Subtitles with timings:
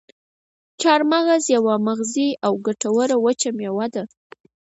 [0.81, 4.03] چارمغز یوه مغذي او ګټوره وچه میوه ده.